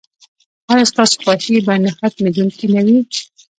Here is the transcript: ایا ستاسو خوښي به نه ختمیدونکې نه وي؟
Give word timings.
ایا 0.71 0.85
ستاسو 0.91 1.15
خوښي 1.23 1.55
به 1.65 1.73
نه 1.83 1.91
ختمیدونکې 1.99 2.65
نه 2.75 2.81
وي؟ 2.85 2.99